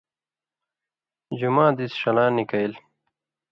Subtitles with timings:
[1.39, 2.75] جُماں دېس ݜلاں نِکَیلَ؛